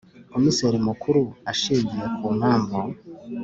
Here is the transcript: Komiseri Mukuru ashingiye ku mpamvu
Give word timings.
Komiseri 0.33 0.77
Mukuru 0.87 1.21
ashingiye 1.51 2.05
ku 2.15 2.25
mpamvu 2.39 2.79